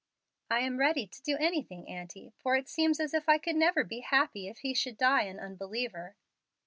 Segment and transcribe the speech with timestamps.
[0.49, 3.83] "I am ready to do anything, aunty, for it seems as if I could never
[3.83, 6.15] be happy if he should die an unbeliever."